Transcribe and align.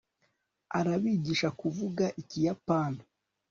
arabigisha 0.79 1.49
kuvuga 1.59 2.05
ikiyapani 2.21 3.01